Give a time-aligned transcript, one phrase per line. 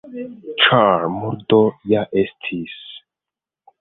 [0.61, 1.59] Ĉar murdo
[1.93, 2.79] ja estis.